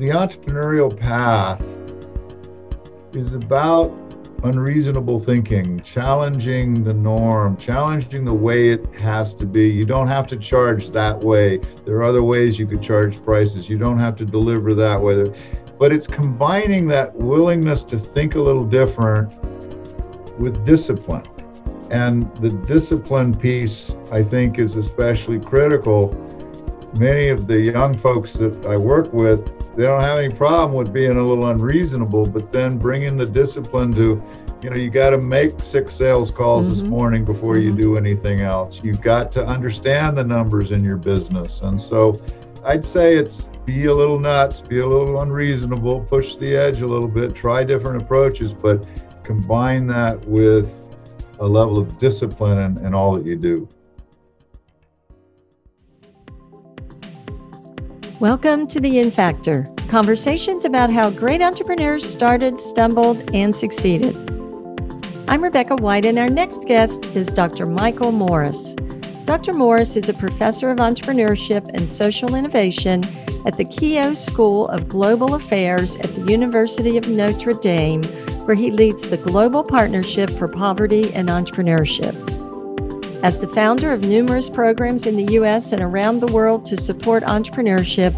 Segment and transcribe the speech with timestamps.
[0.00, 1.62] the entrepreneurial path
[3.14, 3.92] is about
[4.44, 9.68] unreasonable thinking, challenging the norm, challenging the way it has to be.
[9.68, 11.58] You don't have to charge that way.
[11.84, 13.68] There are other ways you could charge prices.
[13.68, 15.26] You don't have to deliver that way.
[15.78, 19.30] But it's combining that willingness to think a little different
[20.38, 21.28] with discipline.
[21.90, 26.14] And the discipline piece, I think, is especially critical.
[26.98, 30.92] Many of the young folks that I work with, they don't have any problem with
[30.92, 34.22] being a little unreasonable, but then bringing the discipline to,
[34.62, 36.74] you know, you got to make six sales calls mm-hmm.
[36.74, 37.76] this morning before mm-hmm.
[37.76, 38.82] you do anything else.
[38.82, 41.60] You've got to understand the numbers in your business.
[41.60, 42.20] And so
[42.64, 46.86] I'd say it's be a little nuts, be a little unreasonable, push the edge a
[46.86, 48.86] little bit, try different approaches, but
[49.22, 50.74] combine that with
[51.38, 53.68] a level of discipline in, in all that you do.
[58.20, 64.14] Welcome to the In Factor conversations about how great entrepreneurs started, stumbled, and succeeded.
[65.26, 67.64] I'm Rebecca White, and our next guest is Dr.
[67.64, 68.74] Michael Morris.
[69.24, 69.54] Dr.
[69.54, 73.04] Morris is a professor of entrepreneurship and social innovation
[73.46, 78.02] at the Keough School of Global Affairs at the University of Notre Dame,
[78.44, 82.29] where he leads the Global Partnership for Poverty and Entrepreneurship.
[83.22, 85.72] As the founder of numerous programs in the U.S.
[85.72, 88.14] and around the world to support entrepreneurship,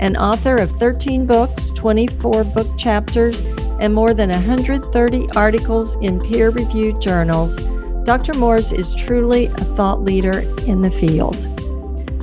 [0.00, 3.42] and author of 13 books, 24 book chapters,
[3.80, 7.58] and more than 130 articles in peer reviewed journals,
[8.04, 8.34] Dr.
[8.34, 11.42] Morris is truly a thought leader in the field.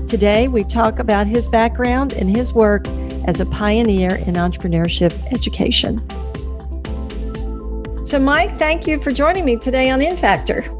[0.08, 2.88] Today, we talk about his background and his work
[3.26, 6.00] as a pioneer in entrepreneurship education.
[8.06, 10.77] So, Mike, thank you for joining me today on In Factor.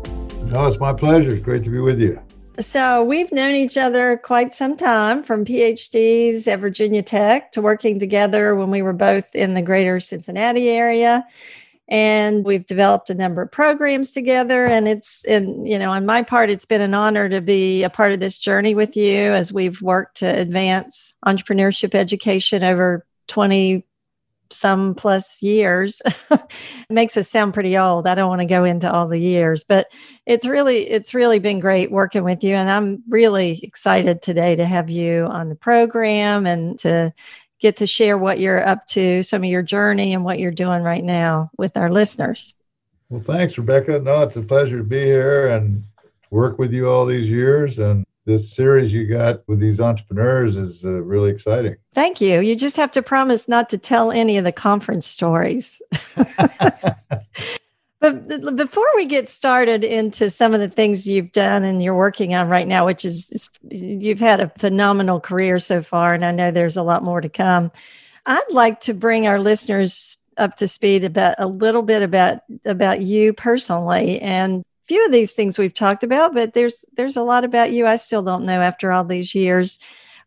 [0.52, 1.32] No, it's my pleasure.
[1.32, 2.22] It's great to be with you.
[2.60, 8.00] So, we've known each other quite some time from PhDs at Virginia Tech to working
[8.00, 11.26] together when we were both in the greater Cincinnati area.
[11.90, 14.66] And we've developed a number of programs together.
[14.66, 17.90] And it's, and you know, on my part, it's been an honor to be a
[17.90, 23.86] part of this journey with you as we've worked to advance entrepreneurship education over 20
[24.52, 26.02] some plus years.
[26.90, 28.08] Makes us sound pretty old.
[28.08, 29.92] I don't want to go into all the years but
[30.26, 34.66] it's really it's really been great working with you and i'm really excited today to
[34.66, 37.14] have you on the program and to
[37.60, 40.84] get to share what you're up to some of your journey and what you're doing
[40.84, 42.54] right now with our listeners.
[43.10, 44.00] Well thanks rebecca.
[44.00, 45.84] No it's a pleasure to be here and
[46.30, 50.84] work with you all these years and this series you got with these entrepreneurs is
[50.84, 51.78] uh, really exciting.
[51.96, 52.42] Thank you.
[52.42, 55.82] You just have to promise not to tell any of the conference stories.
[58.02, 62.36] but before we get started into some of the things you've done and you're working
[62.36, 66.32] on right now, which is, is you've had a phenomenal career so far, and I
[66.32, 67.72] know there's a lot more to come.
[68.26, 73.02] I'd like to bring our listeners up to speed about a little bit about about
[73.02, 77.44] you personally and few of these things we've talked about, but there's there's a lot
[77.44, 79.80] about you I still don't know after all these years.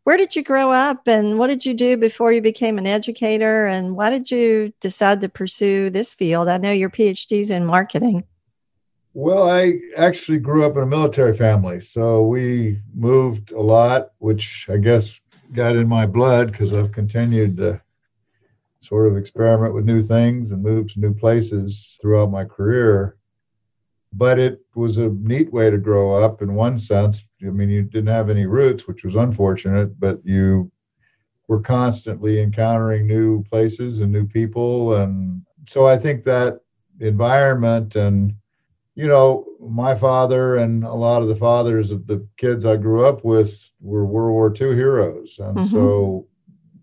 [0.05, 3.67] Where did you grow up and what did you do before you became an educator
[3.67, 6.49] and why did you decide to pursue this field?
[6.49, 8.25] I know your PhD's in marketing.
[9.13, 14.69] Well, I actually grew up in a military family, so we moved a lot, which
[14.71, 15.21] I guess
[15.53, 17.83] got in my blood because I've continued to
[18.81, 23.17] sort of experiment with new things and move to new places throughout my career
[24.13, 27.23] but it was a neat way to grow up in one sense.
[27.43, 30.71] I mean, you didn't have any roots, which was unfortunate, but you
[31.49, 34.95] were constantly encountering new places and new people.
[34.95, 36.61] And so I think that
[37.01, 38.35] environment and,
[38.95, 43.07] you know, my father and a lot of the fathers of the kids I grew
[43.07, 45.37] up with were World War II heroes.
[45.39, 45.75] And mm-hmm.
[45.75, 46.27] so,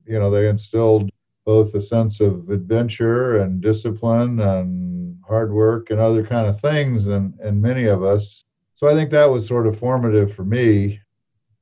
[0.05, 1.09] you know, they instilled
[1.47, 7.07] both a sense of adventure and discipline and hard work and other kind of things
[7.07, 8.43] and and many of us.
[8.75, 10.99] So i think that was sort of formative for me.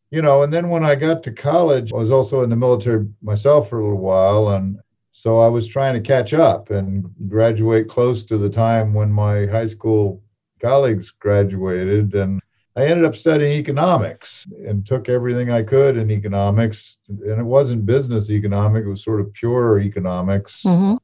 [0.09, 3.05] You know and then when i got to college i was also in the military
[3.21, 4.79] myself for a little while and
[5.11, 9.45] so i was trying to catch up and graduate close to the time when my
[9.45, 10.21] high school
[10.61, 12.41] colleagues graduated and
[12.77, 16.97] I ended up studying economics and took everything I could in economics.
[17.07, 20.61] And it wasn't business economics, it was sort of pure economics.
[20.63, 20.95] Mm-hmm.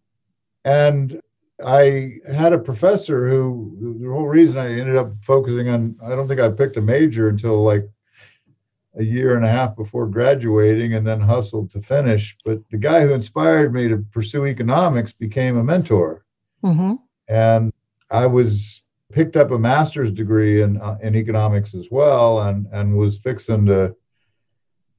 [0.65, 1.21] And
[1.65, 6.27] I had a professor who, the whole reason I ended up focusing on, I don't
[6.27, 7.87] think I picked a major until like
[8.97, 12.35] a year and a half before graduating and then hustled to finish.
[12.43, 16.25] But the guy who inspired me to pursue economics became a mentor.
[16.63, 16.95] Mm-hmm.
[17.29, 17.71] And
[18.09, 18.80] I was
[19.11, 23.65] picked up a master's degree in uh, in economics as well, and and was fixing
[23.67, 23.95] to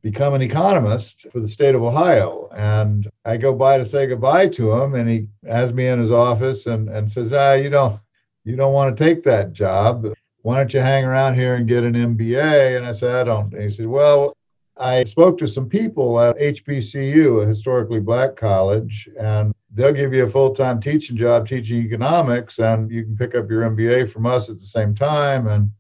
[0.03, 2.49] become an economist for the state of Ohio.
[2.55, 6.11] And I go by to say goodbye to him, and he has me in his
[6.11, 8.01] office and, and says, Ah, you don't
[8.45, 10.07] you don't want to take that job.
[10.43, 12.77] Why don't you hang around here and get an MBA?
[12.77, 13.55] And I said, I don't.
[13.55, 14.37] And he said, Well,
[14.77, 20.25] I spoke to some people at HBCU, a historically black college, and they'll give you
[20.25, 24.27] a full time teaching job teaching economics, and you can pick up your MBA from
[24.27, 25.47] us at the same time.
[25.47, 25.71] And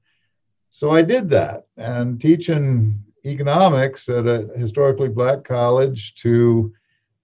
[0.70, 6.72] so I did that and teaching economics at a historically black college to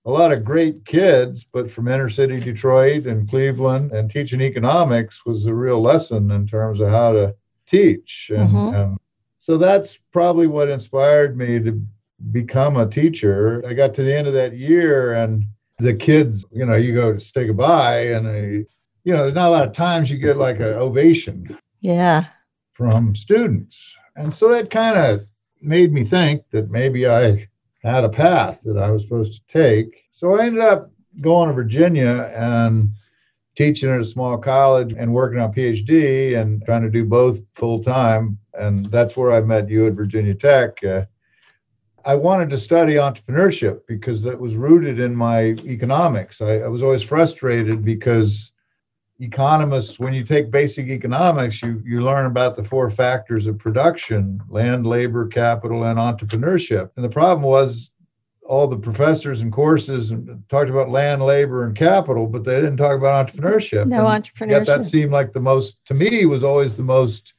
[0.05, 5.27] a lot of great kids, but from inner city Detroit and Cleveland, and teaching economics
[5.27, 7.35] was a real lesson in terms of how to
[7.67, 8.31] teach.
[8.35, 8.75] And, mm-hmm.
[8.75, 8.99] and
[9.39, 11.83] so that's probably what inspired me to
[12.33, 13.63] become a teacher.
[13.67, 15.45] I got to the end of that year, and
[15.79, 18.67] the kids, you know, you go to say goodbye, and they,
[19.05, 21.57] you know, there's not a lot of times you get like an ovation.
[21.81, 22.27] Yeah.
[22.73, 23.97] From students.
[24.17, 25.27] And so that kind of
[25.63, 27.49] made me think that maybe I
[27.83, 30.05] had a path that I was supposed to take.
[30.11, 30.91] So I ended up
[31.21, 32.91] going to Virginia and
[33.57, 37.83] teaching at a small college and working on PhD and trying to do both full
[37.83, 38.39] time.
[38.55, 40.83] And that's where I met you at Virginia Tech.
[40.85, 41.05] Uh,
[42.05, 46.41] I wanted to study entrepreneurship because that was rooted in my economics.
[46.41, 48.53] I, I was always frustrated because
[49.21, 54.41] economists, when you take basic economics, you, you learn about the four factors of production
[54.49, 56.91] land, labor, capital, and entrepreneurship.
[56.97, 57.95] And the problem was
[58.49, 60.13] all the professors and courses
[60.49, 63.87] talked about land, labor, and capital, but they didn't talk about entrepreneurship.
[63.87, 64.51] No and entrepreneurship.
[64.51, 67.35] Yet that seemed like the most, to me, was always the most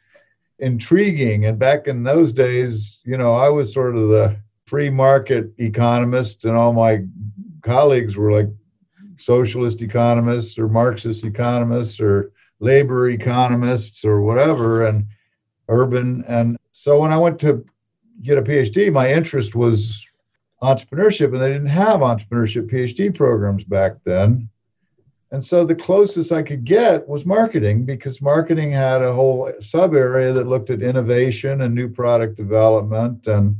[0.59, 1.45] intriguing.
[1.45, 4.37] And back in those days, you know, I was sort of the
[4.69, 7.03] free market economists and all my
[7.63, 8.49] colleagues were like
[9.17, 15.07] socialist economists or Marxist economists or labor economists or whatever, and
[15.69, 16.23] urban.
[16.27, 17.65] And so when I went to
[18.21, 20.05] get a PhD, my interest was
[20.61, 24.49] entrepreneurship, and they didn't have entrepreneurship PhD programs back then.
[25.31, 29.93] And so the closest I could get was marketing because marketing had a whole sub
[29.93, 33.55] area that looked at innovation and new product development and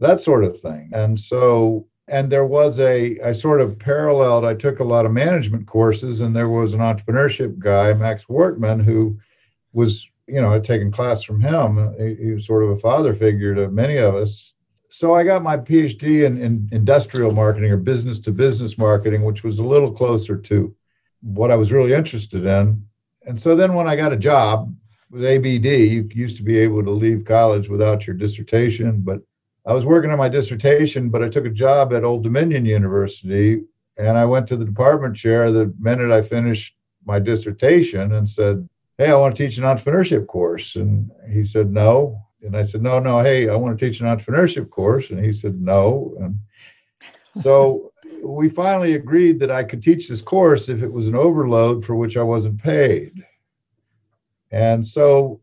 [0.00, 0.90] that sort of thing.
[0.92, 5.12] And so and there was a i sort of paralleled i took a lot of
[5.12, 9.18] management courses and there was an entrepreneurship guy max wortman who
[9.72, 11.94] was you know i'd taken class from him.
[11.98, 14.52] He, he was sort of a father figure to many of us.
[14.90, 19.44] So i got my phd in, in industrial marketing or business to business marketing which
[19.44, 20.74] was a little closer to
[21.20, 22.82] what i was really interested in.
[23.26, 24.74] And so then when i got a job
[25.10, 29.20] with abd you used to be able to leave college without your dissertation but
[29.68, 33.64] I was working on my dissertation, but I took a job at Old Dominion University
[33.98, 36.74] and I went to the department chair the minute I finished
[37.04, 38.66] my dissertation and said,
[38.96, 40.76] Hey, I want to teach an entrepreneurship course.
[40.76, 42.18] And he said, No.
[42.40, 45.10] And I said, No, no, hey, I want to teach an entrepreneurship course.
[45.10, 46.16] And he said, No.
[46.18, 46.38] And
[47.42, 47.92] so
[48.24, 51.94] we finally agreed that I could teach this course if it was an overload for
[51.94, 53.22] which I wasn't paid.
[54.50, 55.42] And so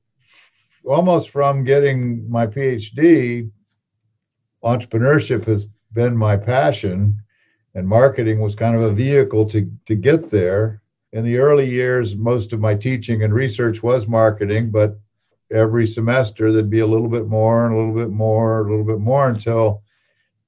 [0.84, 3.52] almost from getting my PhD
[4.66, 7.22] entrepreneurship has been my passion,
[7.74, 10.82] and marketing was kind of a vehicle to, to get there.
[11.14, 15.00] In the early years, most of my teaching and research was marketing, but
[15.52, 18.86] every semester there'd be a little bit more and a little bit more, a little
[18.86, 19.84] bit more until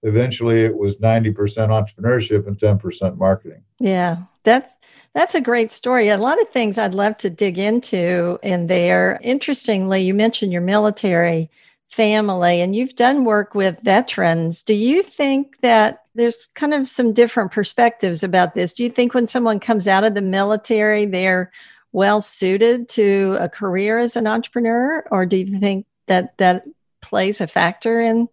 [0.03, 3.63] eventually it was 90% entrepreneurship and 10% marketing.
[3.79, 4.17] Yeah.
[4.43, 4.73] That's
[5.13, 6.07] that's a great story.
[6.07, 9.19] A lot of things I'd love to dig into in there.
[9.21, 11.49] Interestingly, you mentioned your military
[11.89, 14.63] family and you've done work with veterans.
[14.63, 18.73] Do you think that there's kind of some different perspectives about this?
[18.73, 21.51] Do you think when someone comes out of the military, they're
[21.93, 26.63] well suited to a career as an entrepreneur, or do you think that that
[27.01, 28.27] plays a factor in?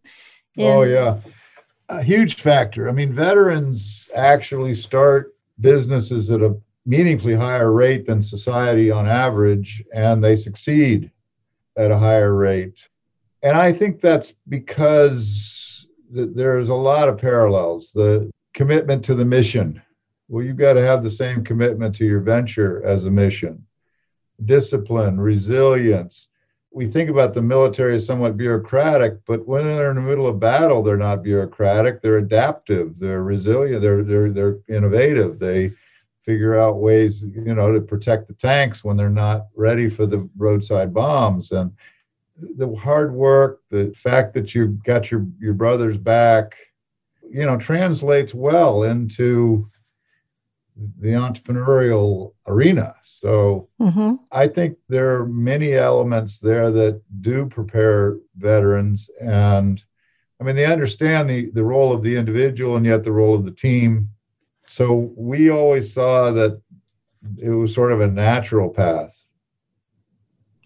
[0.57, 1.19] in- oh yeah,
[1.89, 2.89] a huge factor.
[2.89, 6.57] I mean, veterans actually start businesses at a
[6.87, 11.11] meaningfully higher rate than society on average, and they succeed
[11.79, 12.89] at a higher rate
[13.45, 17.93] and I think that's because th- there's a lot of parallels.
[17.95, 19.83] The commitment to the mission.
[20.29, 23.67] Well, you've got to have the same commitment to your venture as a mission.
[24.47, 26.29] Discipline, resilience.
[26.73, 30.41] We think about the military as somewhat bureaucratic, but when they're in the middle of
[30.41, 32.01] battle, they're not bureaucratic.
[32.01, 32.99] They're adaptive.
[32.99, 33.83] They're resilient.
[33.83, 35.39] They're they're they're innovative.
[35.39, 35.73] They
[36.25, 40.29] figure out ways, you know, to protect the tanks when they're not ready for the
[40.37, 41.53] roadside bombs.
[41.53, 41.71] And
[42.37, 46.57] the hard work, the fact that you got your your brother's back,
[47.31, 49.71] you know, translates well into
[50.99, 52.97] the entrepreneurial arena.
[53.05, 54.15] So mm-hmm.
[54.33, 59.09] I think there are many elements there that do prepare veterans.
[59.21, 59.83] And
[60.41, 63.35] I I mean, they understand the, the role of the individual and yet the role
[63.35, 64.11] of the team.
[64.67, 66.61] So we always saw that
[67.39, 69.14] it was sort of a natural path.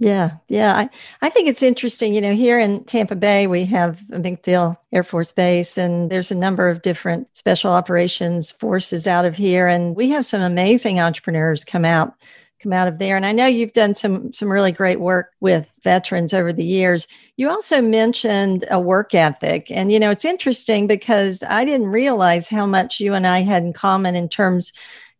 [0.00, 0.76] Yeah, yeah.
[0.76, 0.90] I,
[1.22, 2.14] I think it's interesting.
[2.14, 6.30] You know, here in Tampa Bay, we have a MacDill Air Force Base, and there's
[6.30, 9.66] a number of different special operations forces out of here.
[9.66, 12.14] And we have some amazing entrepreneurs come out
[12.60, 13.16] come out of there.
[13.16, 17.06] And I know you've done some some really great work with veterans over the years.
[17.36, 19.70] You also mentioned a work ethic.
[19.70, 23.62] And you know, it's interesting because I didn't realize how much you and I had
[23.62, 24.72] in common in terms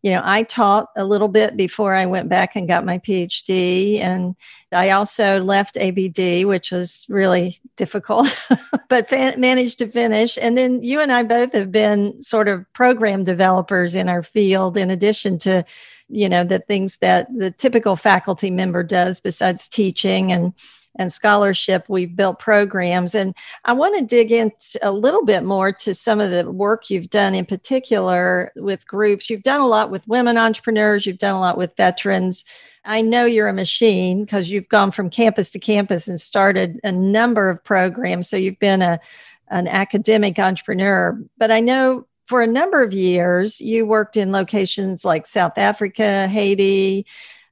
[0.03, 3.99] you know, I taught a little bit before I went back and got my PhD.
[3.99, 4.37] And
[4.71, 8.29] I also left ABD, which was really difficult,
[8.89, 10.39] but managed to finish.
[10.41, 14.77] And then you and I both have been sort of program developers in our field,
[14.77, 15.65] in addition to
[16.11, 20.55] you know the things that the typical faculty member does besides teaching and
[20.99, 24.53] and scholarship we've built programs and i want to dig in
[24.83, 29.31] a little bit more to some of the work you've done in particular with groups.
[29.31, 32.45] You've done a lot with women entrepreneurs you've done a lot with veterans.
[32.85, 36.93] I know you're a machine because you've gone from campus to campus and started a
[36.93, 39.01] number of programs so you've been a
[39.51, 41.19] an academic entrepreneur.
[41.39, 46.29] But i know for a number of years, you worked in locations like South Africa,
[46.29, 47.07] Haiti,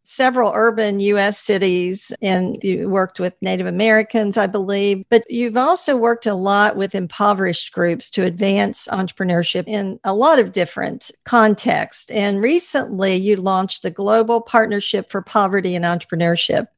[0.06, 5.04] several urban US cities, and you worked with Native Americans, I believe.
[5.10, 10.38] But you've also worked a lot with impoverished groups to advance entrepreneurship in a lot
[10.38, 12.10] of different contexts.
[12.10, 16.68] And recently, you launched the Global Partnership for Poverty and Entrepreneurship.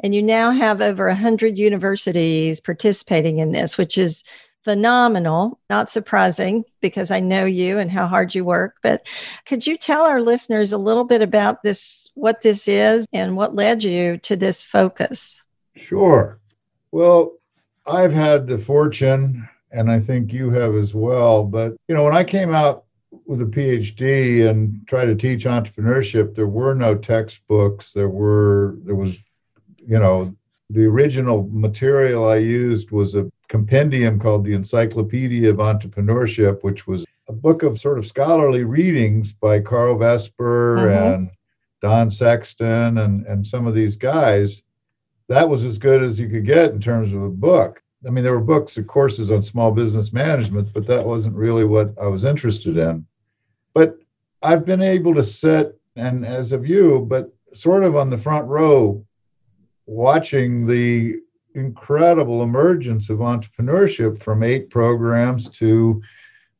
[0.00, 4.22] And you now have over 100 universities participating in this, which is
[4.68, 5.58] phenomenal.
[5.70, 8.76] Not surprising because I know you and how hard you work.
[8.82, 9.06] But
[9.46, 13.54] could you tell our listeners a little bit about this, what this is, and what
[13.54, 15.42] led you to this focus?
[15.74, 16.38] Sure.
[16.92, 17.32] Well,
[17.86, 21.44] I've had the fortune, and I think you have as well.
[21.44, 22.84] But, you know, when I came out
[23.24, 27.94] with a PhD and tried to teach entrepreneurship, there were no textbooks.
[27.94, 29.16] There were, there was,
[29.78, 30.34] you know,
[30.68, 37.04] the original material I used was a compendium called the Encyclopedia of Entrepreneurship, which was
[37.28, 41.14] a book of sort of scholarly readings by Karl Vesper mm-hmm.
[41.14, 41.30] and
[41.82, 44.62] Don Sexton and, and some of these guys.
[45.28, 47.82] That was as good as you could get in terms of a book.
[48.06, 51.64] I mean, there were books and courses on small business management, but that wasn't really
[51.64, 53.04] what I was interested in.
[53.74, 53.98] But
[54.42, 58.46] I've been able to sit, and as of you, but sort of on the front
[58.46, 59.04] row
[59.86, 61.16] watching the
[61.58, 66.00] incredible emergence of entrepreneurship from eight programs to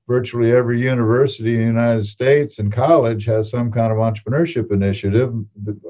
[0.06, 5.34] virtually every university in the United States and college has some kind of entrepreneurship initiative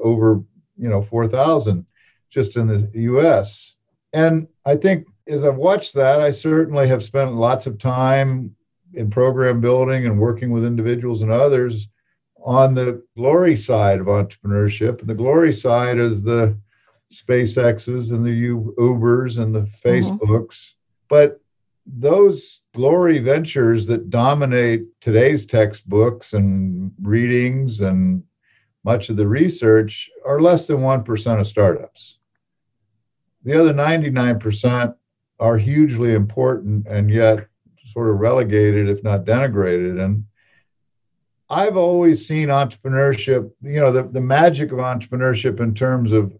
[0.01, 0.41] over
[0.77, 1.85] you know 4000
[2.29, 3.75] just in the US
[4.13, 8.55] and I think as I've watched that I certainly have spent lots of time
[8.93, 11.87] in program building and working with individuals and others
[12.43, 14.99] on the glory side of entrepreneurship.
[14.99, 16.57] And the glory side is the
[17.11, 19.87] SpaceX's and the Ubers and the mm-hmm.
[19.87, 20.19] Facebooks.
[20.21, 20.75] Mm-hmm.
[21.09, 21.41] But
[21.85, 28.23] those glory ventures that dominate today's textbooks and readings and
[28.83, 32.19] much of the research are less than 1% of startups.
[33.43, 34.95] The other 99%
[35.39, 37.47] are hugely important and yet
[37.93, 40.03] sort of relegated, if not denigrated.
[40.03, 40.25] And
[41.49, 46.33] I've always seen entrepreneurship, you know, the, the magic of entrepreneurship in terms of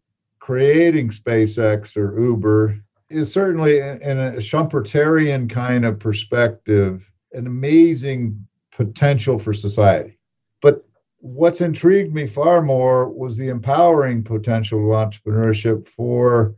[0.50, 2.76] creating SpaceX or Uber
[3.12, 10.18] is certainly in a Schumpeterian kind of perspective an amazing potential for society.
[10.64, 10.84] But
[11.20, 16.56] what's intrigued me far more was the empowering potential of entrepreneurship for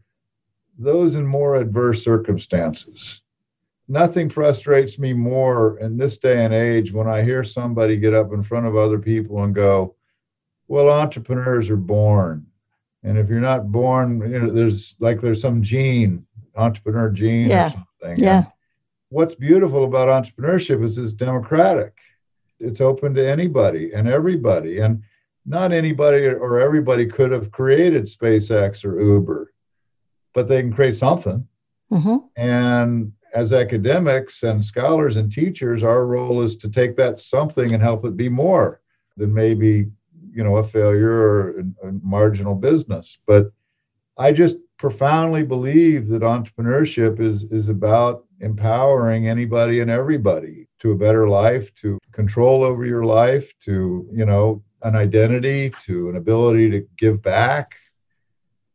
[0.80, 3.24] those in more adverse circumstances.
[3.90, 8.32] Nothing frustrates me more in this day and age when I hear somebody get up
[8.32, 9.96] in front of other people and go,
[10.70, 12.46] Well, entrepreneurs are born
[13.04, 17.68] and if you're not born, you know, there's like there's some gene, entrepreneur gene yeah.
[17.68, 18.24] or something.
[18.24, 18.38] Yeah.
[18.38, 18.48] And
[19.10, 21.98] what's beautiful about entrepreneurship is it's democratic.
[22.60, 24.80] It's open to anybody and everybody.
[24.80, 25.02] And
[25.46, 29.52] not anybody or everybody could have created SpaceX or Uber,
[30.34, 31.48] but they can create something.
[31.92, 32.18] Mm-hmm.
[32.36, 37.82] And as academics and scholars and teachers, our role is to take that something and
[37.82, 38.82] help it be more
[39.18, 39.88] than maybe
[40.34, 43.52] you know a failure or a marginal business but
[44.18, 50.98] i just profoundly believe that entrepreneurship is is about empowering anybody and everybody to a
[50.98, 56.70] better life to control over your life to you know an identity to an ability
[56.70, 57.76] to give back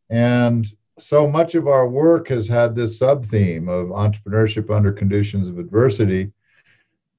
[0.09, 5.47] and so much of our work has had this sub theme of entrepreneurship under conditions
[5.47, 6.31] of adversity.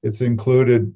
[0.03, 0.93] It's included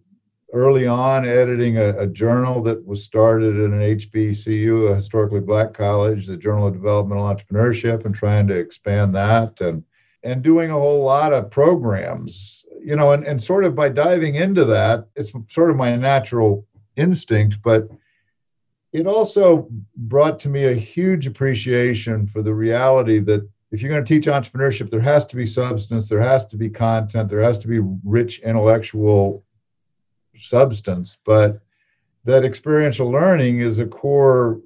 [0.54, 5.74] early on editing a, a, journal that was started in an HBCU, a historically black
[5.74, 9.84] college, the Journal of Developmental Entrepreneurship, and trying to expand that and
[10.24, 14.36] and doing a whole lot of programs, you know, and, and sort of by diving
[14.36, 17.90] into that, it's sort of my natural instinct, but
[18.94, 19.68] it also
[19.98, 24.28] brought to me a huge appreciation for the reality that if you're going to teach
[24.28, 27.80] entrepreneurship, there has to be substance, there has to be content, there has to be
[28.06, 29.44] rich intellectual
[30.38, 31.62] substance, but
[32.26, 34.62] that experiential learning is a core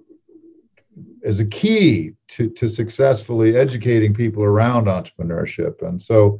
[1.22, 5.82] is a key to, to successfully educating people around entrepreneurship.
[5.82, 6.40] And so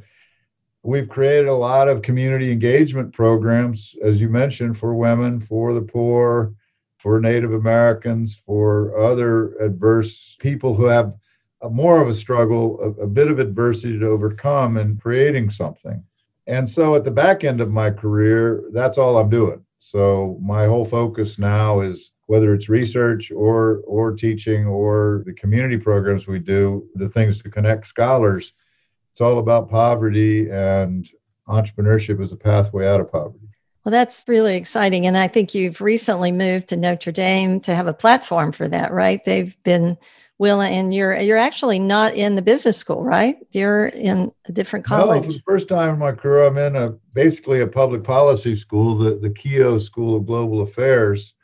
[0.82, 5.82] we've created a lot of community engagement programs, as you mentioned, for women, for the
[5.82, 6.54] poor,
[6.98, 11.16] for Native Americans, for other adverse people who have
[11.62, 16.02] a, more of a struggle, a, a bit of adversity to overcome in creating something.
[16.48, 19.64] And so at the back end of my career, that's all I'm doing.
[19.80, 25.76] So my whole focus now is whether it's research or or teaching or the community
[25.76, 28.52] programs we do, the things to connect scholars.
[29.12, 31.08] It's all about poverty and
[31.48, 33.48] entrepreneurship as a pathway out of poverty.
[33.84, 35.06] Well, that's really exciting.
[35.06, 38.92] And I think you've recently moved to Notre Dame to have a platform for that,
[38.92, 39.24] right?
[39.24, 39.96] They've been
[40.38, 43.36] Will, and you're you're actually not in the business school, right?
[43.50, 45.22] You're in a different college.
[45.22, 48.54] No, for the first time in my career, I'm in a basically a public policy
[48.54, 51.34] school, the the Keough School of Global Affairs,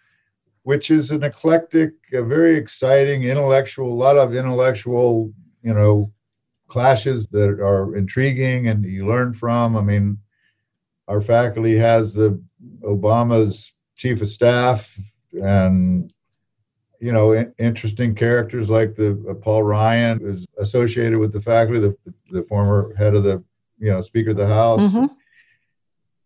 [0.63, 5.33] which is an eclectic, a very exciting, intellectual, a lot of intellectual,
[5.63, 6.13] you know,
[6.69, 9.77] clashes that are intriguing and you learn from.
[9.77, 10.19] I mean,
[11.09, 12.41] our faculty has the
[12.83, 14.99] Obama's chief of staff
[15.33, 16.13] and
[17.05, 21.79] you know, in, interesting characters like the uh, Paul Ryan is associated with the faculty,
[21.79, 21.95] the,
[22.31, 23.45] the former head of the,
[23.79, 24.81] you know, Speaker of the House.
[24.81, 25.13] Mm-hmm.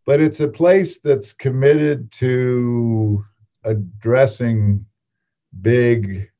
[0.06, 3.24] But it's a place that's committed to
[3.64, 4.86] addressing
[5.62, 6.30] big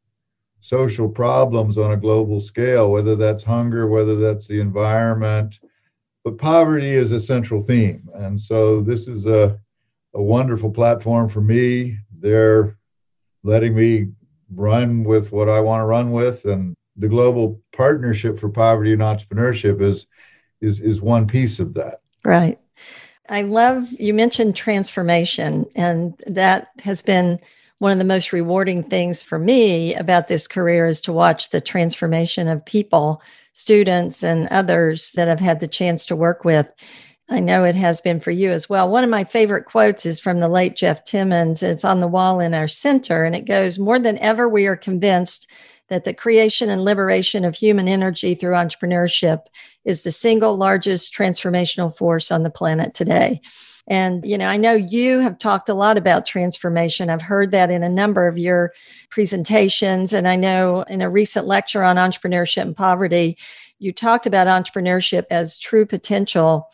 [0.61, 5.59] social problems on a global scale, whether that's hunger, whether that's the environment.
[6.22, 8.09] But poverty is a central theme.
[8.14, 9.59] And so this is a,
[10.14, 11.98] a wonderful platform for me.
[12.20, 12.79] They're
[13.42, 14.12] letting me
[14.55, 19.03] run with what I want to run with, and the global partnership for poverty and
[19.03, 20.07] entrepreneurship is
[20.61, 22.01] is is one piece of that.
[22.25, 22.59] Right.
[23.29, 27.39] I love you mentioned transformation, and that has been
[27.79, 31.61] one of the most rewarding things for me about this career is to watch the
[31.61, 36.73] transformation of people, students, and others that I've had the chance to work with.
[37.31, 38.88] I know it has been for you as well.
[38.88, 41.62] One of my favorite quotes is from the late Jeff Timmons.
[41.62, 44.77] It's on the wall in our center, and it goes More than ever, we are
[44.77, 45.51] convinced
[45.88, 49.43] that the creation and liberation of human energy through entrepreneurship
[49.85, 53.41] is the single largest transformational force on the planet today.
[53.87, 57.09] And, you know, I know you have talked a lot about transformation.
[57.09, 58.73] I've heard that in a number of your
[59.09, 60.12] presentations.
[60.12, 63.38] And I know in a recent lecture on entrepreneurship and poverty,
[63.79, 66.69] you talked about entrepreneurship as true potential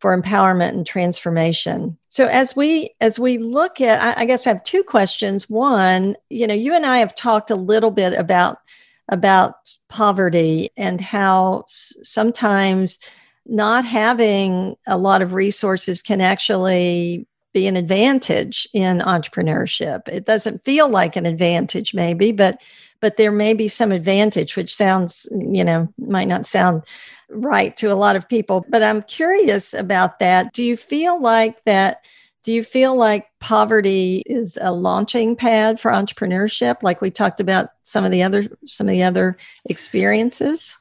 [0.00, 1.98] for empowerment and transformation.
[2.08, 5.50] So as we as we look at I, I guess I have two questions.
[5.50, 8.58] One, you know, you and I have talked a little bit about
[9.08, 9.54] about
[9.88, 12.98] poverty and how s- sometimes
[13.46, 20.06] not having a lot of resources can actually be an advantage in entrepreneurship.
[20.06, 22.60] It doesn't feel like an advantage maybe, but
[23.00, 26.82] but there may be some advantage which sounds, you know, might not sound
[27.30, 28.64] right to a lot of people.
[28.68, 30.52] But I'm curious about that.
[30.52, 32.04] Do you feel like that?
[32.44, 37.70] Do you feel like poverty is a launching pad for entrepreneurship, like we talked about
[37.84, 40.76] some of the other some of the other experiences?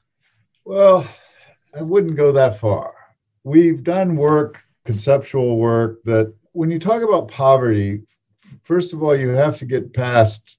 [0.65, 1.07] Well,
[1.75, 2.93] I wouldn't go that far.
[3.43, 8.03] We've done work, conceptual work, that when you talk about poverty,
[8.63, 10.57] first of all, you have to get past,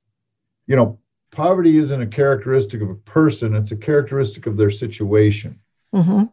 [0.66, 0.98] you know,
[1.38, 5.56] poverty isn't a characteristic of a person, it's a characteristic of their situation.
[5.94, 6.24] Mm-hmm.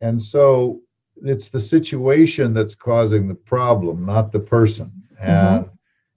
[0.00, 0.80] And so
[1.22, 4.90] it's the situation that's causing the problem, not the person.
[5.14, 5.30] Mm-hmm.
[5.30, 5.74] And mm-hmm.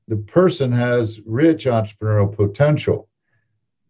[0.08, 3.08] the person has rich entrepreneurial potential.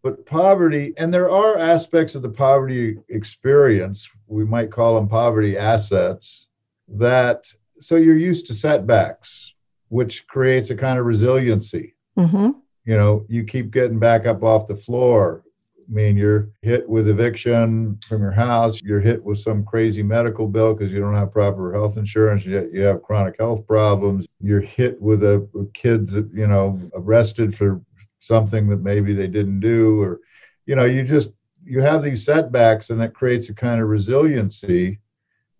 [0.02, 5.56] But poverty, and there are aspects of the poverty experience, we might call them poverty
[5.56, 6.48] assets,
[6.88, 9.54] that so you're used to setbacks,
[9.88, 11.94] which creates a kind of resiliency.
[12.18, 12.50] Mm-hmm.
[12.84, 15.44] You know, you keep getting back up off the floor.
[15.78, 18.80] I mean, you're hit with eviction from your house.
[18.82, 22.44] You're hit with some crazy medical bill because you don't have proper health insurance.
[22.44, 24.26] Yet you have chronic health problems.
[24.40, 27.80] You're hit with a with kids, you know, arrested for
[28.20, 30.20] something that maybe they didn't do, or,
[30.66, 31.32] you know, you just
[31.64, 34.98] you have these setbacks and that creates a kind of resiliency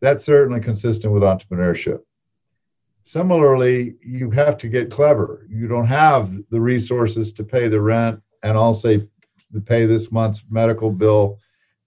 [0.00, 2.00] that's certainly consistent with entrepreneurship
[3.04, 8.20] similarly you have to get clever you don't have the resources to pay the rent
[8.42, 8.98] and also
[9.52, 11.38] to pay this month's medical bill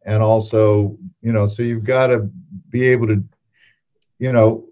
[0.06, 2.30] and also you know so you've got to
[2.70, 3.24] be able to
[4.20, 4.66] you know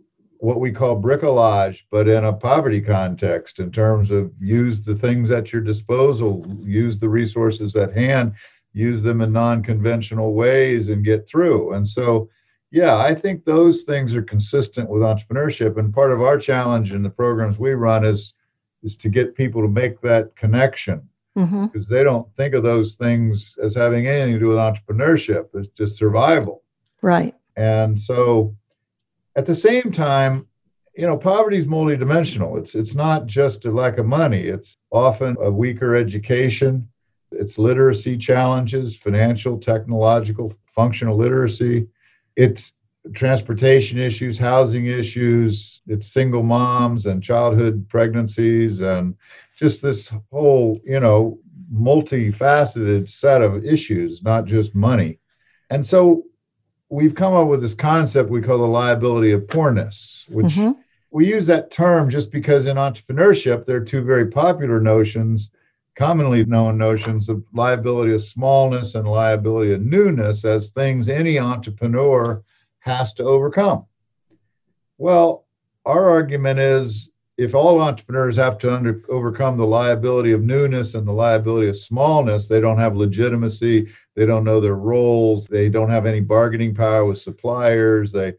[0.43, 5.31] what we call bricolage, but in a poverty context, in terms of use the things
[5.31, 8.33] at your disposal, use the resources at hand,
[8.73, 11.71] use them in non conventional ways, and get through.
[11.75, 12.29] And so,
[12.73, 15.77] yeah, I think those things are consistent with entrepreneurship.
[15.77, 18.33] And part of our challenge in the programs we run is
[18.81, 21.93] is to get people to make that connection because mm-hmm.
[21.93, 25.49] they don't think of those things as having anything to do with entrepreneurship.
[25.53, 26.63] It's just survival.
[27.01, 27.35] Right.
[27.55, 28.55] And so
[29.35, 30.47] at the same time,
[30.97, 32.57] you know, poverty is multidimensional.
[32.57, 34.41] It's it's not just a lack of money.
[34.41, 36.89] It's often a weaker education.
[37.31, 41.87] It's literacy challenges, financial, technological, functional literacy.
[42.35, 42.73] It's
[43.13, 45.81] transportation issues, housing issues.
[45.87, 49.15] It's single moms and childhood pregnancies, and
[49.57, 51.39] just this whole, you know,
[51.73, 55.19] multifaceted set of issues, not just money.
[55.69, 56.23] And so
[56.89, 60.79] we've come up with this concept we call the liability of poorness, which mm-hmm.
[61.11, 65.49] we use that term just because in entrepreneurship, there are two very popular notions,
[65.95, 72.43] commonly known notions of liability of smallness and liability of newness as things any entrepreneur
[72.79, 73.85] has to overcome.
[74.97, 75.45] Well,
[75.85, 81.07] our argument is if all entrepreneurs have to under, overcome the liability of newness and
[81.07, 85.89] the liability of smallness, they don't have legitimacy, they don't know their roles, they don't
[85.89, 88.11] have any bargaining power with suppliers.
[88.11, 88.33] They,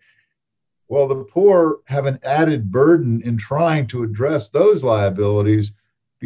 [0.88, 5.72] well, the poor have an added burden in trying to address those liabilities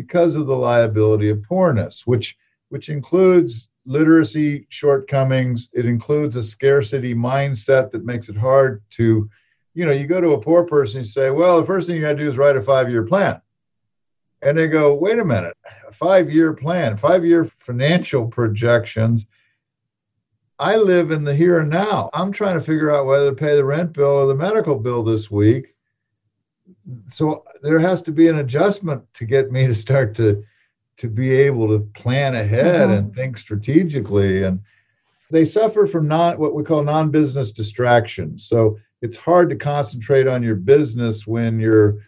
[0.03, 2.37] because of the liability of poorness, which
[2.69, 5.71] which includes literacy shortcomings.
[5.73, 9.29] It includes a scarcity mindset that makes it hard to
[9.75, 12.03] you know, you go to a poor person, you say, well, the first thing you
[12.03, 13.41] got to do is write a five year plan.
[14.41, 15.57] And they go, wait a minute,
[15.89, 19.27] a five year plan, five year financial projections.
[20.61, 22.11] I live in the here and now.
[22.13, 25.03] I'm trying to figure out whether to pay the rent bill or the medical bill
[25.03, 25.75] this week.
[27.09, 30.45] So there has to be an adjustment to get me to start to
[30.97, 32.93] to be able to plan ahead mm-hmm.
[32.93, 34.61] and think strategically and
[35.31, 38.47] they suffer from non what we call non-business distractions.
[38.47, 41.99] So it's hard to concentrate on your business when your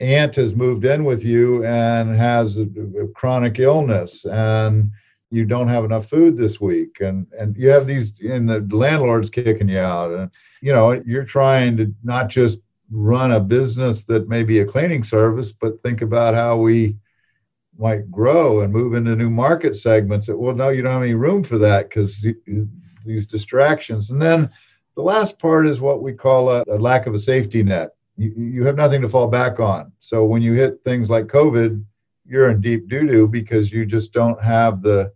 [0.00, 2.66] aunt has moved in with you and has a,
[3.00, 4.90] a chronic illness and
[5.30, 9.30] you don't have enough food this week and and you have these and the landlord's
[9.30, 10.30] kicking you out and
[10.60, 12.58] you know you're trying to not just
[12.90, 16.96] run a business that may be a cleaning service but think about how we
[17.78, 21.14] might grow and move into new market segments That, well no you don't have any
[21.14, 22.26] room for that because
[23.04, 24.50] these distractions and then
[24.96, 27.90] the last part is what we call a, a lack of a safety net.
[28.16, 29.92] You, you have nothing to fall back on.
[30.00, 31.84] So when you hit things like COVID,
[32.26, 35.12] you're in deep doo doo because you just don't have the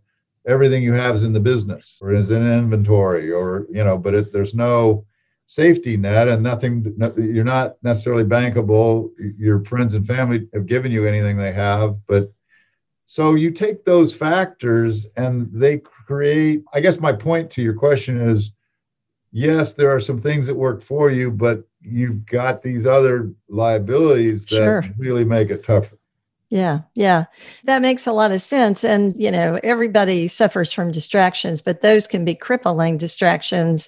[0.47, 4.13] everything you have is in the business or is in inventory or you know but
[4.13, 5.05] it, there's no
[5.51, 11.05] safety net and nothing you're not necessarily bankable your friends and family have given you
[11.05, 12.31] anything they have but
[13.05, 18.19] so you take those factors and they create i guess my point to your question
[18.19, 18.53] is
[19.31, 24.45] yes, there are some things that work for you, but you've got these other liabilities
[24.45, 24.85] that sure.
[24.97, 25.97] really make it tougher.
[26.49, 27.25] Yeah, yeah.
[27.63, 28.83] That makes a lot of sense.
[28.83, 33.87] And, you know, everybody suffers from distractions, but those can be crippling distractions.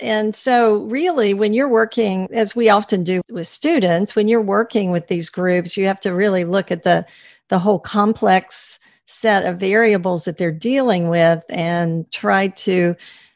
[0.00, 4.90] And so, really, when you're working, as we often do with students, when you're working
[4.90, 7.04] with these groups, you have to really look at the,
[7.48, 12.94] the whole complex set of variables that they're dealing with and try to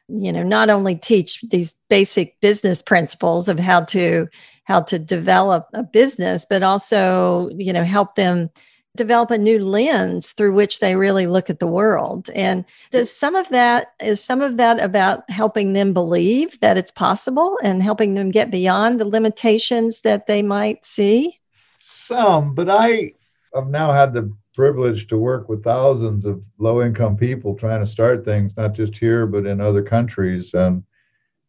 [0.08, 4.28] you know not only teach these basic business principles of how to
[4.64, 8.50] how to develop a business but also you know help them
[8.96, 13.34] develop a new lens through which they really look at the world and does some
[13.34, 18.14] of that is some of that about helping them believe that it's possible and helping
[18.14, 21.40] them get beyond the limitations that they might see
[21.80, 23.10] some but i
[23.54, 27.86] have now had the privilege to work with thousands of low income people trying to
[27.86, 30.84] start things, not just here, but in other countries and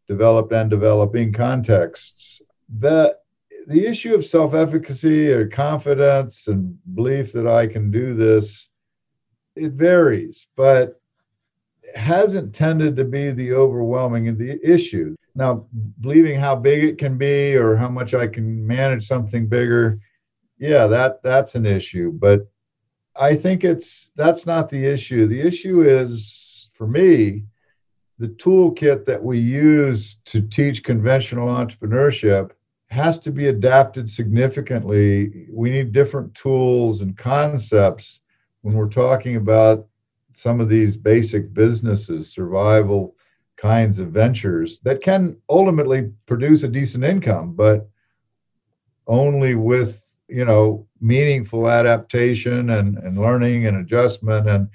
[0.08, 2.42] developed and developing contexts.
[2.80, 3.18] The,
[3.68, 8.70] the issue of self efficacy or confidence and belief that I can do this,
[9.56, 11.00] it varies, but
[11.96, 15.16] hasn't tended to be the overwhelming the issue.
[15.36, 15.66] Now,
[16.02, 20.00] believing how big it can be or how much I can manage something bigger,
[20.58, 22.12] yeah, that that's an issue.
[22.12, 22.48] But
[23.16, 25.28] I think it's that's not the issue.
[25.28, 27.44] The issue is for me
[28.20, 32.52] the toolkit that we use to teach conventional entrepreneurship
[32.94, 35.48] has to be adapted significantly.
[35.50, 38.22] We need different tools and concepts
[38.62, 39.88] when we're talking about
[40.34, 43.16] some of these basic businesses, survival
[43.58, 47.90] kinds of ventures that can ultimately produce a decent income, but
[49.08, 54.70] only with you know meaningful adaptation and, and learning and adjustment and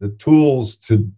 [0.00, 1.10] the tools to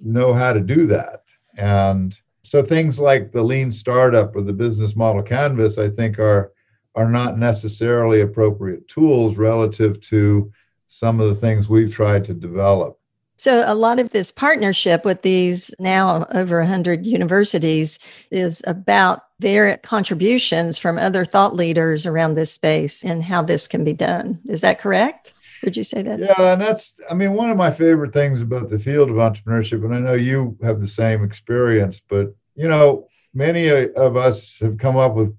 [0.00, 1.24] know how to do that.
[1.58, 6.52] And so things like the lean startup or the business model canvas, I think are
[6.96, 10.50] are not necessarily appropriate tools relative to
[10.88, 12.98] some of the things we've tried to develop.
[13.36, 17.98] So, a lot of this partnership with these now over 100 universities
[18.30, 23.82] is about their contributions from other thought leaders around this space and how this can
[23.82, 24.40] be done.
[24.46, 25.32] Is that correct?
[25.62, 26.18] Would you say that?
[26.18, 29.84] Yeah, and that's, I mean, one of my favorite things about the field of entrepreneurship,
[29.84, 34.78] and I know you have the same experience, but, you know, many of us have
[34.78, 35.36] come up with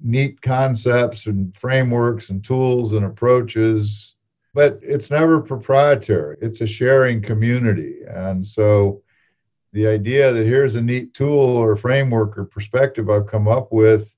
[0.00, 4.12] neat concepts and frameworks and tools and approaches
[4.54, 6.36] but it's never proprietary.
[6.40, 8.00] It's a sharing community.
[8.06, 9.02] And so
[9.72, 14.10] the idea that here's a neat tool or framework or perspective I've come up with,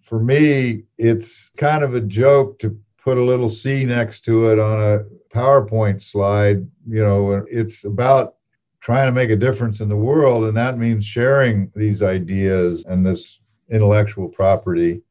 [0.00, 4.58] for me, it's kind of a joke to put a little C next to it
[4.58, 5.00] on a
[5.36, 6.66] PowerPoint slide.
[6.86, 8.36] You know, it's about
[8.80, 10.44] trying to make a difference in the world.
[10.44, 15.02] And that means sharing these ideas and this intellectual property.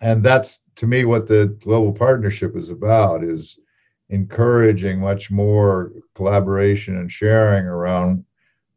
[0.00, 3.58] And that's to me what the global partnership is about is
[4.08, 8.24] encouraging much more collaboration and sharing around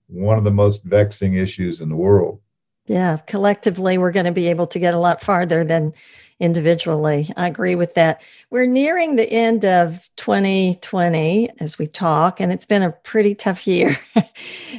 [0.07, 2.39] one of the most vexing issues in the world.
[2.85, 5.93] Yeah, collectively, we're going to be able to get a lot farther than
[6.39, 7.29] individually.
[7.37, 8.21] I agree with that.
[8.49, 13.65] We're nearing the end of 2020 as we talk, and it's been a pretty tough
[13.65, 13.97] year.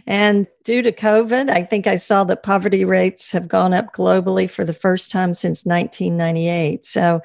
[0.07, 4.51] and due to COVID, I think I saw that poverty rates have gone up globally
[4.51, 6.85] for the first time since 1998.
[6.85, 7.23] So,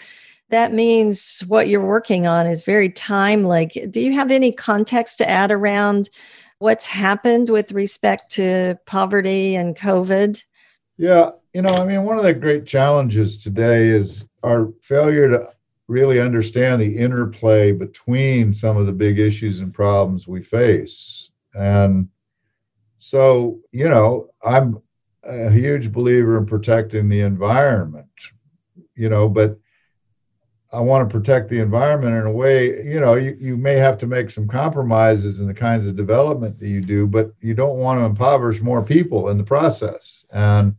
[0.49, 3.67] that means what you're working on is very timely.
[3.67, 6.09] Do you have any context to add around
[6.57, 10.43] what's happened with respect to poverty and COVID?
[10.99, 15.49] Yeah, you know, I mean, one of the great challenges today is our failure to
[15.87, 21.31] really understand the interplay between some of the big issues and problems we face.
[21.53, 22.09] And
[22.97, 24.81] so, you know, I'm
[25.23, 28.09] a huge believer in protecting the environment,
[28.95, 29.57] you know, but
[30.73, 33.97] I want to protect the environment in a way, you know, you, you may have
[33.99, 37.77] to make some compromises in the kinds of development that you do, but you don't
[37.77, 40.25] want to impoverish more people in the process.
[40.31, 40.75] And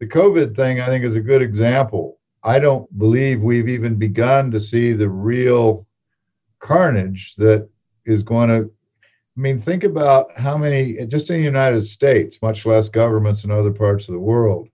[0.00, 2.18] the COVID thing, I think, is a good example.
[2.44, 5.86] I don't believe we've even begun to see the real
[6.60, 7.68] carnage that
[8.06, 8.70] is going to.
[9.36, 13.50] I mean, think about how many, just in the United States, much less governments in
[13.50, 14.68] other parts of the world.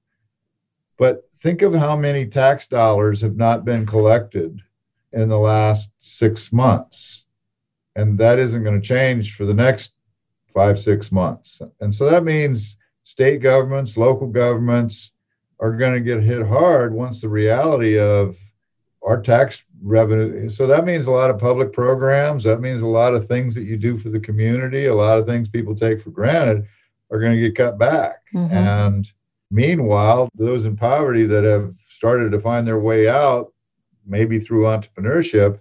[0.98, 4.60] But think of how many tax dollars have not been collected
[5.12, 7.24] in the last six months.
[7.96, 9.92] And that isn't going to change for the next
[10.52, 11.60] five, six months.
[11.80, 15.12] And so that means state governments, local governments
[15.64, 18.36] are going to get hit hard once the reality of
[19.02, 20.48] our tax revenue.
[20.48, 22.44] So that means a lot of public programs.
[22.44, 25.26] That means a lot of things that you do for the community, a lot of
[25.26, 26.66] things people take for granted
[27.10, 28.22] are going to get cut back.
[28.34, 28.54] Mm-hmm.
[28.54, 29.12] And
[29.54, 33.52] Meanwhile, those in poverty that have started to find their way out,
[34.04, 35.60] maybe through entrepreneurship,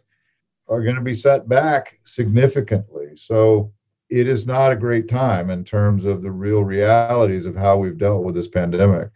[0.68, 3.16] are going to be set back significantly.
[3.16, 3.72] So
[4.10, 8.00] it is not a great time in terms of the real realities of how we've
[8.00, 9.10] dealt with this pandemic.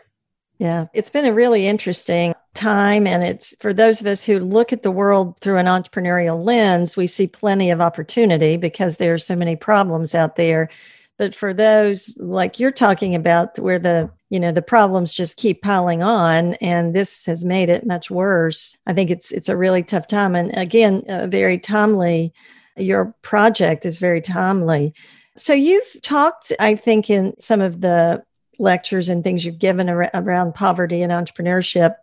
[0.60, 3.06] Yeah, it's been a really interesting time.
[3.06, 6.98] And it's for those of us who look at the world through an entrepreneurial lens,
[6.98, 10.70] we see plenty of opportunity because there are so many problems out there.
[11.18, 15.62] But for those like you're talking about, where the you know the problems just keep
[15.62, 19.84] piling on and this has made it much worse i think it's it's a really
[19.84, 22.34] tough time and again very timely
[22.76, 24.94] your project is very timely
[25.38, 28.22] so you've talked i think in some of the
[28.60, 31.96] lectures and things you've given ar- around poverty and entrepreneurship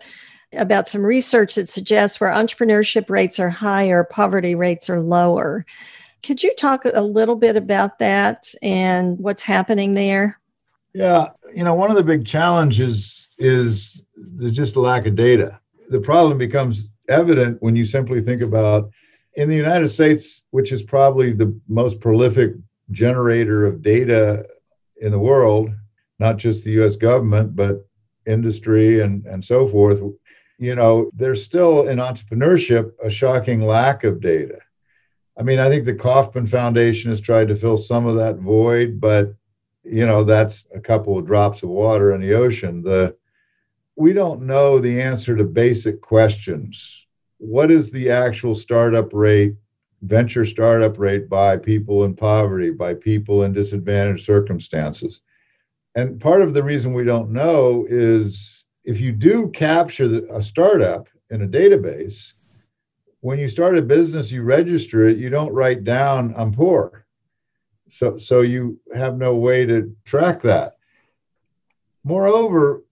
[0.52, 5.66] about some research that suggests where entrepreneurship rates are higher poverty rates are lower
[6.22, 10.38] could you talk a little bit about that and what's happening there
[10.94, 15.58] yeah, you know, one of the big challenges is there's just a lack of data.
[15.90, 18.90] The problem becomes evident when you simply think about
[19.34, 22.52] in the United States, which is probably the most prolific
[22.92, 24.46] generator of data
[25.00, 25.70] in the world,
[26.18, 27.86] not just the US government, but
[28.26, 30.00] industry and, and so forth.
[30.58, 34.58] You know, there's still in entrepreneurship a shocking lack of data.
[35.38, 39.00] I mean, I think the Kauffman Foundation has tried to fill some of that void,
[39.00, 39.34] but
[39.82, 42.82] you know, that's a couple of drops of water in the ocean.
[42.82, 43.16] The
[43.96, 47.06] we don't know the answer to basic questions.
[47.38, 49.54] What is the actual startup rate,
[50.02, 55.20] venture startup rate by people in poverty, by people in disadvantaged circumstances?
[55.94, 60.42] And part of the reason we don't know is if you do capture the, a
[60.42, 62.32] startup in a database,
[63.20, 67.06] when you start a business, you register it, you don't write down, I'm poor.
[67.88, 70.76] So, so you have no way to track that.
[72.02, 72.84] Moreover,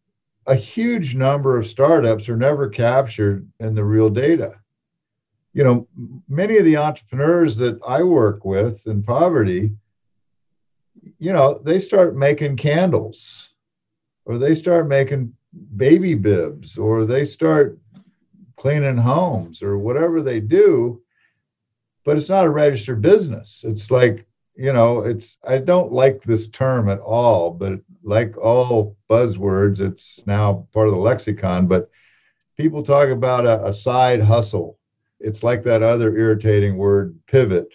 [0.46, 4.54] a huge number of startups are never captured in the real data.
[5.52, 5.88] You know,
[6.28, 9.72] many of the entrepreneurs that I work with in poverty,
[11.18, 13.52] you know, they start making candles
[14.24, 15.32] or they start making
[15.76, 17.78] baby bibs or they start
[18.56, 21.02] cleaning homes or whatever they do,
[22.04, 23.64] but it's not a registered business.
[23.66, 28.96] It's like, you know, it's, I don't like this term at all, but like all
[29.10, 31.90] buzzwords, it's now part of the lexicon, but
[32.56, 34.78] people talk about a, a side hustle.
[35.20, 37.72] It's like that other irritating word, pivot.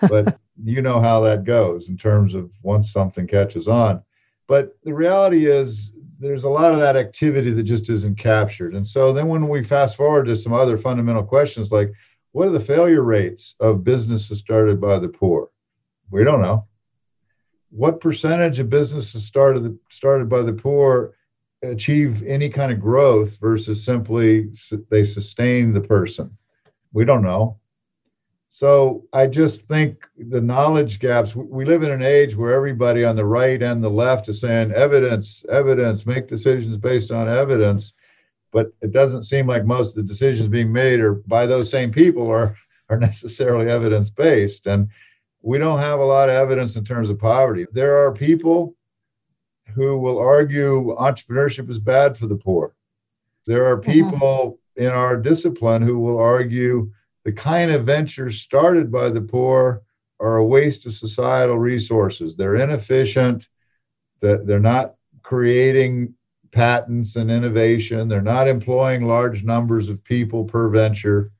[0.00, 4.02] But you know how that goes in terms of once something catches on.
[4.48, 8.74] But the reality is, there's a lot of that activity that just isn't captured.
[8.74, 11.92] And so then when we fast forward to some other fundamental questions like,
[12.30, 15.50] what are the failure rates of businesses started by the poor?
[16.10, 16.66] We don't know
[17.72, 21.14] what percentage of businesses started started by the poor
[21.62, 24.50] achieve any kind of growth versus simply
[24.90, 26.36] they sustain the person
[26.92, 27.58] we don't know
[28.54, 33.16] so i just think the knowledge gaps we live in an age where everybody on
[33.16, 37.94] the right and the left is saying evidence evidence make decisions based on evidence
[38.52, 41.90] but it doesn't seem like most of the decisions being made are by those same
[41.90, 42.54] people are
[42.90, 44.88] are necessarily evidence based and
[45.42, 47.66] we don't have a lot of evidence in terms of poverty.
[47.72, 48.76] There are people
[49.74, 52.74] who will argue entrepreneurship is bad for the poor.
[53.46, 53.90] There are mm-hmm.
[53.90, 54.84] people mm-hmm.
[54.84, 56.90] in our discipline who will argue
[57.24, 59.82] the kind of ventures started by the poor
[60.20, 62.36] are a waste of societal resources.
[62.36, 63.48] They're inefficient,
[64.20, 66.14] that they're not creating
[66.52, 71.32] patents and innovation, they're not employing large numbers of people per venture.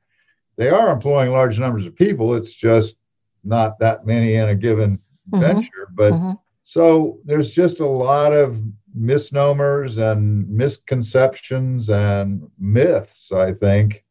[0.56, 2.96] They are employing large numbers of people, it's just
[3.44, 4.98] not that many in a given
[5.30, 5.40] mm-hmm.
[5.40, 5.88] venture.
[5.92, 6.32] But mm-hmm.
[6.62, 8.60] so there's just a lot of
[8.94, 14.04] misnomers and misconceptions and myths, I think,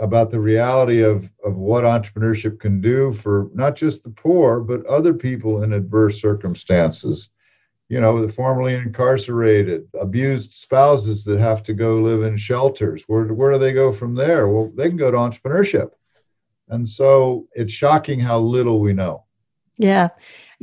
[0.00, 4.84] about the reality of, of what entrepreneurship can do for not just the poor, but
[4.86, 7.28] other people in adverse circumstances.
[7.88, 13.02] You know, the formerly incarcerated, abused spouses that have to go live in shelters.
[13.08, 14.48] Where, where do they go from there?
[14.48, 15.90] Well, they can go to entrepreneurship.
[16.68, 19.24] And so it's shocking how little we know.
[19.76, 20.10] Yeah.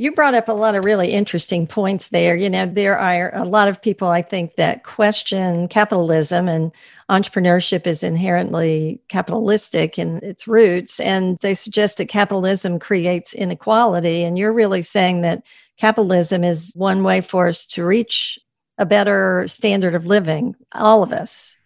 [0.00, 2.36] You brought up a lot of really interesting points there.
[2.36, 6.70] You know, there are a lot of people, I think, that question capitalism and
[7.10, 11.00] entrepreneurship is inherently capitalistic in its roots.
[11.00, 14.22] And they suggest that capitalism creates inequality.
[14.22, 15.44] And you're really saying that
[15.78, 18.38] capitalism is one way for us to reach
[18.78, 21.56] a better standard of living, all of us.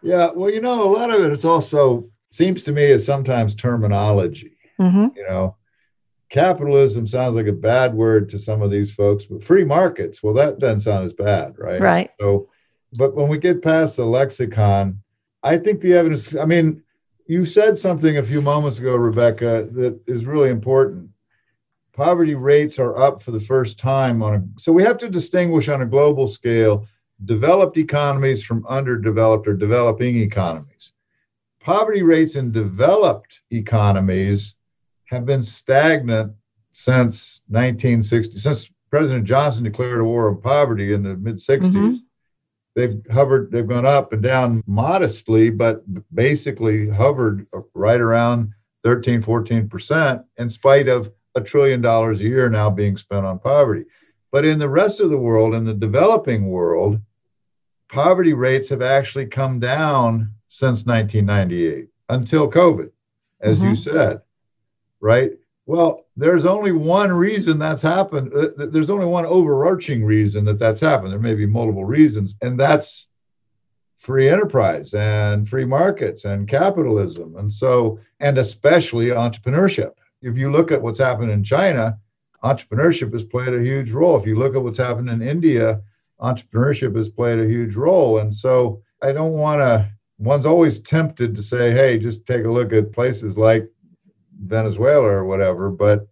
[0.00, 0.30] Yeah.
[0.34, 4.56] Well, you know, a lot of it is also seems to me is sometimes terminology.
[4.80, 5.08] Mm-hmm.
[5.14, 5.56] You know,
[6.32, 10.32] capitalism sounds like a bad word to some of these folks, but free markets, well,
[10.32, 11.80] that doesn't sound as bad, right?
[11.80, 12.10] Right.
[12.18, 12.48] So,
[12.94, 14.98] but when we get past the lexicon,
[15.42, 16.82] I think the evidence, I mean,
[17.26, 21.10] you said something a few moments ago, Rebecca, that is really important.
[21.92, 25.68] Poverty rates are up for the first time on a, so we have to distinguish
[25.68, 26.86] on a global scale
[27.26, 30.92] developed economies from underdeveloped or developing economies
[31.60, 34.56] poverty rates in developed economies
[35.12, 36.32] have been stagnant
[36.72, 41.70] since 1960, since President Johnson declared a war of poverty in the mid 60s.
[41.70, 41.94] Mm-hmm.
[42.74, 45.82] They've hovered, they've gone up and down modestly, but
[46.14, 48.52] basically hovered right around
[48.84, 53.84] 13, 14%, in spite of a trillion dollars a year now being spent on poverty.
[54.30, 56.98] But in the rest of the world, in the developing world,
[57.90, 62.90] poverty rates have actually come down since 1998 until COVID,
[63.42, 63.68] as mm-hmm.
[63.68, 64.22] you said,
[65.02, 65.32] right?
[65.66, 68.32] Well, there's only one reason that's happened.
[68.32, 71.12] Uh, there's only one overarching reason that that's happened.
[71.12, 73.06] There may be multiple reasons, and that's
[73.98, 77.36] free enterprise and free markets and capitalism.
[77.36, 79.92] And so, and especially entrepreneurship.
[80.22, 81.98] If you look at what's happened in China,
[82.42, 84.18] entrepreneurship has played a huge role.
[84.18, 85.80] If you look at what's happened in India,
[86.20, 88.18] entrepreneurship has played a huge role.
[88.18, 89.88] And so I don't want to
[90.18, 93.68] one's always tempted to say, hey, just take a look at places like
[94.40, 95.70] Venezuela or whatever.
[95.70, 96.06] But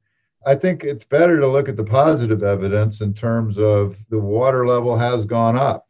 [0.46, 4.66] I think it's better to look at the positive evidence in terms of the water
[4.66, 5.86] level has gone up.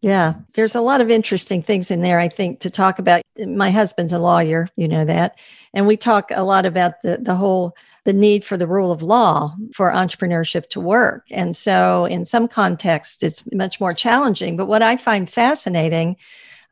[0.00, 3.22] Yeah, there's a lot of interesting things in there, I think, to talk about.
[3.38, 5.38] My husband's a lawyer, you know that.
[5.72, 7.74] And we talk a lot about the, the whole
[8.04, 11.26] the need for the rule of law for entrepreneurship to work.
[11.30, 14.58] And so in some contexts, it's much more challenging.
[14.58, 16.16] But what I find fascinating,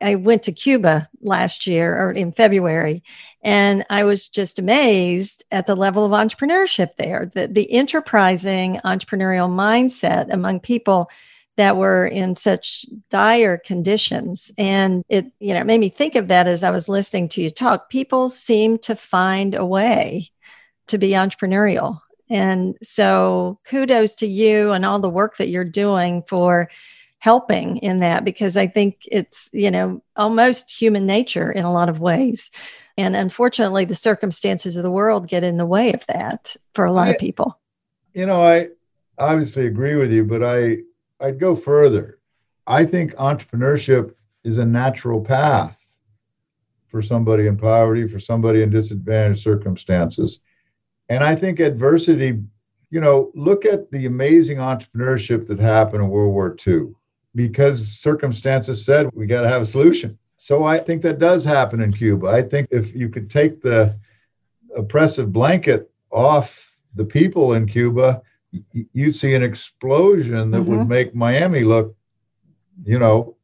[0.03, 3.03] I went to Cuba last year or in February,
[3.41, 9.49] and I was just amazed at the level of entrepreneurship there, the, the enterprising entrepreneurial
[9.49, 11.09] mindset among people
[11.55, 14.51] that were in such dire conditions.
[14.57, 17.49] And it, you know, made me think of that as I was listening to you
[17.49, 17.89] talk.
[17.89, 20.29] People seem to find a way
[20.87, 22.01] to be entrepreneurial.
[22.29, 26.69] And so kudos to you and all the work that you're doing for
[27.23, 31.87] helping in that because I think it's, you know, almost human nature in a lot
[31.87, 32.51] of ways.
[32.97, 36.91] And unfortunately, the circumstances of the world get in the way of that for a
[36.91, 37.57] lot I, of people.
[38.13, 38.67] You know, I
[39.17, 40.79] obviously agree with you, but I
[41.21, 42.19] I'd go further.
[42.67, 44.13] I think entrepreneurship
[44.43, 45.79] is a natural path
[46.89, 50.41] for somebody in poverty, for somebody in disadvantaged circumstances.
[51.07, 52.43] And I think adversity,
[52.89, 56.93] you know, look at the amazing entrepreneurship that happened in World War II
[57.35, 60.17] because circumstances said we got to have a solution.
[60.37, 62.27] So I think that does happen in Cuba.
[62.27, 63.97] I think if you could take the
[64.75, 68.21] oppressive blanket off the people in Cuba,
[68.71, 70.77] you'd see an explosion that mm-hmm.
[70.77, 71.95] would make Miami look,
[72.85, 73.35] you know,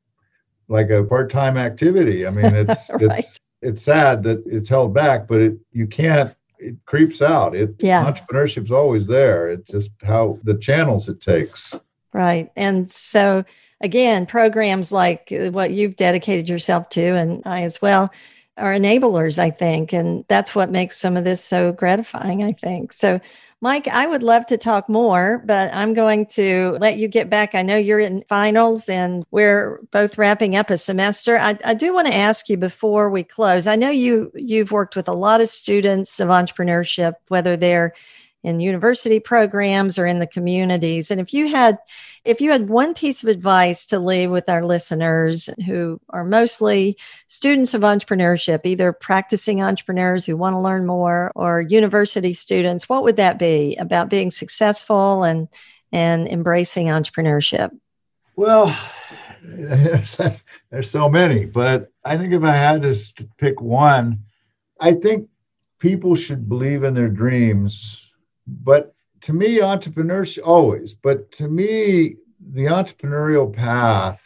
[0.67, 2.27] like a part-time activity.
[2.27, 3.01] I mean, it's right.
[3.01, 6.35] it's it's sad that it's held back, but it you can't.
[6.61, 7.55] It creeps out.
[7.55, 8.03] It yeah.
[8.03, 9.49] entrepreneurship's always there.
[9.49, 11.73] It's just how the channels it takes.
[12.13, 13.45] Right, and so
[13.81, 18.11] again, programs like uh, what you've dedicated yourself to, and I as well,
[18.57, 19.37] are enablers.
[19.37, 22.43] I think, and that's what makes some of this so gratifying.
[22.43, 23.19] I think so.
[23.61, 27.55] Mike, I would love to talk more, but I'm going to let you get back.
[27.55, 31.37] I know you're in finals and we're both wrapping up a semester.
[31.37, 33.67] I, I do want to ask you before we close.
[33.67, 37.93] I know you you've worked with a lot of students of entrepreneurship, whether they're
[38.43, 41.11] in university programs or in the communities.
[41.11, 41.77] And if you had
[42.23, 46.97] if you had one piece of advice to leave with our listeners who are mostly
[47.27, 53.03] students of entrepreneurship either practicing entrepreneurs who want to learn more or university students what
[53.03, 55.47] would that be about being successful and
[55.91, 57.71] and embracing entrepreneurship?
[58.35, 58.75] Well
[59.43, 60.17] there's,
[60.91, 62.95] so many but i think if i had to
[63.37, 64.19] pick one
[64.79, 65.29] i think
[65.79, 68.08] people should believe in their dreams
[68.63, 72.15] but to me, entrepreneurship always, but to me,
[72.53, 74.21] the entrepreneurial path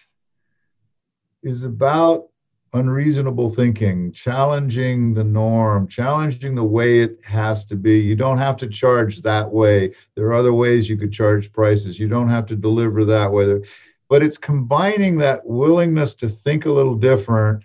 [1.42, 2.28] is about
[2.74, 8.00] unreasonable thinking, challenging the norm, challenging the way it has to be.
[8.00, 9.94] You don't have to charge that way.
[10.16, 12.00] There are other ways you could charge prices.
[12.00, 13.62] You don't have to deliver that way.
[14.10, 17.64] But it's combining that willingness to think a little different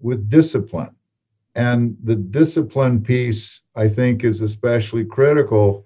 [0.00, 0.94] with discipline.
[1.58, 5.84] And the discipline piece, I think, is especially critical.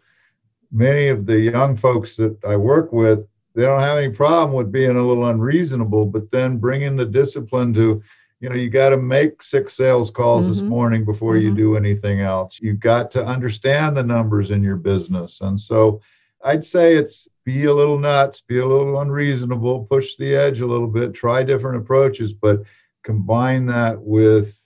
[0.70, 4.70] Many of the young folks that I work with, they don't have any problem with
[4.70, 8.02] being a little unreasonable, but then bringing the discipline to,
[8.40, 10.52] you know, you got to make six sales calls mm-hmm.
[10.52, 11.46] this morning before mm-hmm.
[11.48, 12.60] you do anything else.
[12.60, 15.40] You've got to understand the numbers in your business.
[15.40, 16.02] And so
[16.44, 20.66] I'd say it's be a little nuts, be a little unreasonable, push the edge a
[20.66, 22.62] little bit, try different approaches, but
[23.04, 24.61] combine that with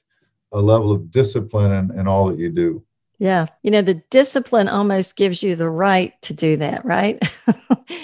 [0.53, 2.82] a level of discipline in, in all that you do.
[3.18, 3.47] Yeah.
[3.62, 7.18] You know, the discipline almost gives you the right to do that, right?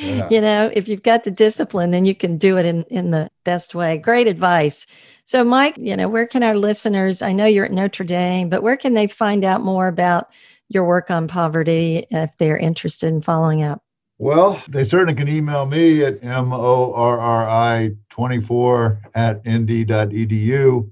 [0.00, 0.28] yeah.
[0.30, 3.28] You know, if you've got the discipline, then you can do it in, in the
[3.44, 3.98] best way.
[3.98, 4.86] Great advice.
[5.24, 8.62] So, Mike, you know, where can our listeners, I know you're at Notre Dame, but
[8.62, 10.32] where can they find out more about
[10.68, 13.82] your work on poverty if they're interested in following up?
[14.18, 20.90] Well, they certainly can email me at morri24 at nd.edu.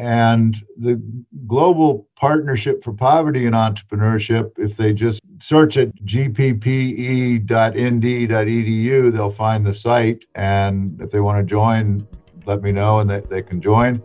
[0.00, 0.98] And the
[1.46, 7.42] Global Partnership for Poverty and Entrepreneurship, if they just search at gppe.nd.edu,
[9.12, 10.24] they'll find the site.
[10.34, 12.08] And if they want to join,
[12.46, 14.02] let me know and they, they can join.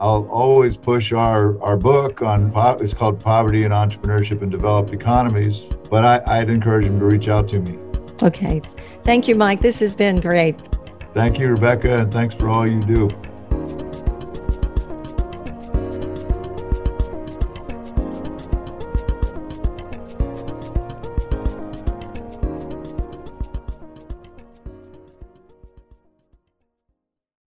[0.00, 5.68] I'll always push our, our book on it's called Poverty and Entrepreneurship in Developed Economies,
[5.88, 7.78] but I, I'd encourage them to reach out to me.
[8.24, 8.60] Okay.
[9.04, 9.60] Thank you, Mike.
[9.60, 10.60] This has been great.
[11.14, 13.08] Thank you, Rebecca, and thanks for all you do.